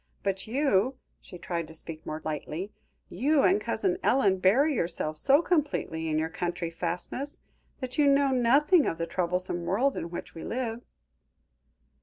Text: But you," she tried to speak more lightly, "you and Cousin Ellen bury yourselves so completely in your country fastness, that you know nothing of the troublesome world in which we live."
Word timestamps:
But 0.23 0.47
you," 0.47 0.97
she 1.21 1.37
tried 1.37 1.67
to 1.67 1.75
speak 1.75 2.07
more 2.07 2.23
lightly, 2.25 2.71
"you 3.07 3.43
and 3.43 3.61
Cousin 3.61 3.99
Ellen 4.01 4.39
bury 4.39 4.73
yourselves 4.73 5.21
so 5.21 5.43
completely 5.43 6.07
in 6.09 6.17
your 6.17 6.27
country 6.27 6.71
fastness, 6.71 7.37
that 7.81 7.99
you 7.99 8.07
know 8.07 8.31
nothing 8.31 8.87
of 8.87 8.97
the 8.97 9.05
troublesome 9.05 9.63
world 9.63 9.95
in 9.95 10.09
which 10.09 10.33
we 10.33 10.43
live." 10.43 10.81